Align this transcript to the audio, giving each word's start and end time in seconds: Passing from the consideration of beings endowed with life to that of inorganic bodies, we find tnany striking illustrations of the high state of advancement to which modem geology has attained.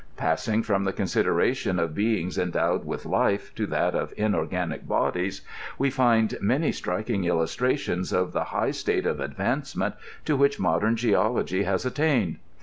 Passing 0.17 0.63
from 0.63 0.83
the 0.85 0.93
consideration 0.93 1.77
of 1.77 1.93
beings 1.93 2.39
endowed 2.39 2.85
with 2.87 3.05
life 3.05 3.53
to 3.53 3.67
that 3.67 3.93
of 3.93 4.15
inorganic 4.17 4.87
bodies, 4.87 5.41
we 5.77 5.91
find 5.91 6.31
tnany 6.41 6.73
striking 6.73 7.25
illustrations 7.25 8.11
of 8.11 8.33
the 8.33 8.45
high 8.45 8.71
state 8.71 9.05
of 9.05 9.19
advancement 9.19 9.93
to 10.25 10.35
which 10.35 10.59
modem 10.59 10.95
geology 10.95 11.65
has 11.65 11.85
attained. 11.85 12.37